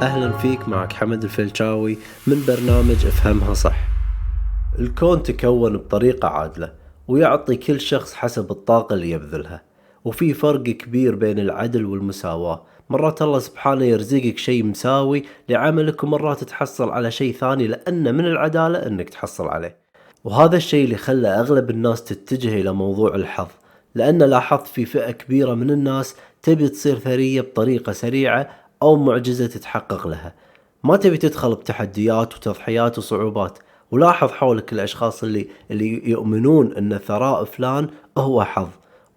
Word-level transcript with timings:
وسهلا 0.00 0.32
فيك 0.32 0.68
معك 0.68 0.92
حمد 0.92 1.24
الفلشاوي 1.24 1.98
من 2.26 2.44
برنامج 2.48 3.06
أفهمها 3.06 3.54
صح. 3.54 3.76
الكون 4.78 5.22
تكون 5.22 5.76
بطريقة 5.76 6.28
عادلة 6.28 6.72
ويعطي 7.08 7.56
كل 7.56 7.80
شخص 7.80 8.14
حسب 8.14 8.50
الطاقة 8.50 8.94
اللي 8.94 9.10
يبذلها 9.10 9.62
وفي 10.04 10.34
فرق 10.34 10.62
كبير 10.62 11.14
بين 11.14 11.38
العدل 11.38 11.84
والمساواة. 11.84 12.62
مرات 12.90 13.22
الله 13.22 13.38
سبحانه 13.38 13.84
يرزقك 13.84 14.38
شيء 14.38 14.64
مساوي 14.64 15.22
لعملك 15.48 16.04
ومرات 16.04 16.44
تحصل 16.44 16.90
على 16.90 17.10
شيء 17.10 17.32
ثاني 17.32 17.66
لأن 17.66 18.14
من 18.14 18.26
العدالة 18.26 18.86
أنك 18.86 19.10
تحصل 19.10 19.48
عليه. 19.48 19.76
وهذا 20.24 20.56
الشيء 20.56 20.84
اللي 20.84 20.96
خلى 20.96 21.28
أغلب 21.28 21.70
الناس 21.70 22.04
تتجه 22.04 22.60
إلى 22.60 22.72
موضوع 22.72 23.14
الحظ 23.14 23.48
لأن 23.94 24.22
لاحظت 24.22 24.66
في 24.66 24.84
فئة 24.84 25.10
كبيرة 25.10 25.54
من 25.54 25.70
الناس 25.70 26.16
تبي 26.42 26.68
تصير 26.68 26.98
ثرية 26.98 27.40
بطريقة 27.40 27.92
سريعة 27.92 28.59
أو 28.82 28.96
معجزة 28.96 29.46
تتحقق 29.46 30.06
لها. 30.06 30.34
ما 30.84 30.96
تبي 30.96 31.16
تدخل 31.16 31.54
بتحديات 31.54 32.34
وتضحيات 32.34 32.98
وصعوبات. 32.98 33.58
ولاحظ 33.90 34.30
حولك 34.30 34.72
الأشخاص 34.72 35.22
اللي 35.22 35.48
اللي 35.70 36.10
يؤمنون 36.10 36.72
أن 36.72 36.98
ثراء 36.98 37.44
فلان 37.44 37.88
هو 38.18 38.44
حظ 38.44 38.68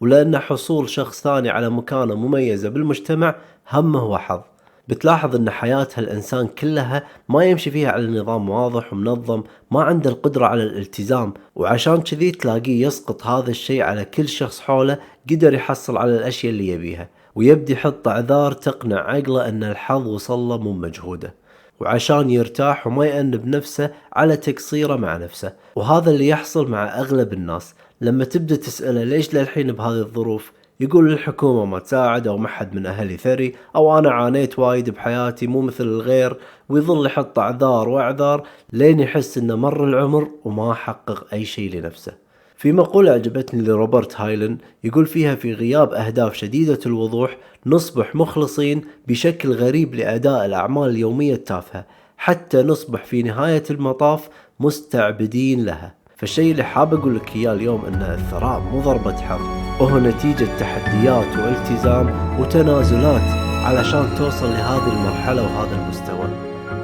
ولأن 0.01 0.37
حصول 0.37 0.89
شخص 0.89 1.21
ثاني 1.21 1.49
على 1.49 1.69
مكانة 1.69 2.15
مميزة 2.15 2.69
بالمجتمع 2.69 3.35
هم 3.71 3.95
هو 3.95 4.17
حظ. 4.17 4.41
بتلاحظ 4.87 5.35
أن 5.35 5.49
حياة 5.49 5.87
هالإنسان 5.95 6.47
كلها 6.47 7.03
ما 7.29 7.45
يمشي 7.45 7.71
فيها 7.71 7.91
على 7.91 8.07
نظام 8.07 8.49
واضح 8.49 8.93
ومنظم 8.93 9.43
ما 9.71 9.83
عنده 9.83 10.09
القدرة 10.09 10.45
على 10.45 10.63
الالتزام. 10.63 11.33
وعشان 11.55 12.01
كذي 12.01 12.31
تلاقيه 12.31 12.87
يسقط 12.87 13.25
هذا 13.25 13.49
الشيء 13.49 13.81
على 13.81 14.05
كل 14.05 14.27
شخص 14.27 14.59
حوله 14.59 14.97
قدر 15.29 15.53
يحصل 15.53 15.97
على 15.97 16.15
الأشياء 16.15 16.53
اللي 16.53 16.67
يبيها. 16.67 17.09
ويبدي 17.35 17.73
يحط 17.73 18.07
اعذار 18.07 18.51
تقنع 18.51 18.97
عقله 18.97 19.49
أن 19.49 19.63
الحظ 19.63 20.07
وصل 20.07 20.39
له 20.39 20.57
من 20.57 20.81
مجهوده. 20.81 21.33
وعشان 21.79 22.29
يرتاح 22.29 22.87
وما 22.87 23.05
يأنب 23.05 23.47
نفسه 23.47 23.91
على 24.13 24.37
تقصيره 24.37 24.95
مع 24.95 25.17
نفسه. 25.17 25.53
وهذا 25.75 26.11
اللي 26.11 26.27
يحصل 26.27 26.69
مع 26.69 26.99
أغلب 26.99 27.33
الناس. 27.33 27.75
لما 28.01 28.25
تبدأ 28.25 28.55
تسأله 28.55 29.03
ليش 29.03 29.33
للحين 29.33 29.71
بهذه 29.71 29.99
الظروف؟ 29.99 30.51
يقول 30.79 31.13
الحكومة 31.13 31.65
ما 31.65 31.79
تساعد 31.79 32.27
أو 32.27 32.37
ما 32.37 32.47
حد 32.47 32.75
من 32.75 32.85
أهلي 32.85 33.17
ثري. 33.17 33.55
أو 33.75 33.97
أنا 33.97 34.11
عانيت 34.11 34.59
وايد 34.59 34.89
بحياتي 34.89 35.47
مو 35.47 35.61
مثل 35.61 35.83
الغير. 35.83 36.37
ويظل 36.69 37.05
يحط 37.05 37.39
أعذار 37.39 37.89
وأعذار 37.89 38.47
لين 38.73 38.99
يحس 38.99 39.37
إنه 39.37 39.55
مر 39.55 39.83
العمر 39.83 40.29
وما 40.45 40.73
حقق 40.73 41.27
أي 41.33 41.45
شيء 41.45 41.75
لنفسه. 41.75 42.22
في 42.57 42.71
مقولة 42.71 43.11
عجبتني 43.11 43.61
لروبرت 43.61 44.21
هايلن 44.21 44.57
يقول 44.83 45.05
فيها 45.05 45.35
في 45.35 45.53
غياب 45.53 45.93
أهداف 45.93 46.33
شديدة 46.33 46.79
الوضوح 46.85 47.37
نصبح 47.65 48.15
مخلصين 48.15 48.81
بشكل 49.07 49.51
غريب 49.51 49.95
لأداء 49.95 50.45
الأعمال 50.45 50.89
اليومية 50.89 51.33
التافهة 51.33 51.85
حتى 52.17 52.63
نصبح 52.63 53.05
في 53.05 53.23
نهاية 53.23 53.63
المطاف 53.69 54.29
مستعبدين 54.59 55.65
لها. 55.65 55.95
فالشيء 56.17 56.51
اللي 56.51 56.63
حاب 56.63 56.93
أقول 56.93 57.15
لك 57.15 57.35
إياه 57.35 57.53
اليوم 57.53 57.85
أن 57.85 58.01
الثراء 58.01 58.59
مو 58.59 58.81
ضربة 58.81 59.15
حظ 59.15 59.41
وهو 59.81 59.99
نتيجة 59.99 60.57
تحديات 60.59 61.37
والتزام 61.37 62.39
وتنازلات 62.39 63.29
علشان 63.65 64.15
توصل 64.17 64.45
لهذه 64.45 64.91
المرحلة 64.93 65.43
وهذا 65.43 65.83
المستوى. 65.83 66.29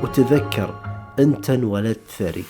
وتذكر 0.04 0.76
أنت 1.20 1.50
انولدت 1.50 2.08
ثري. 2.18 2.44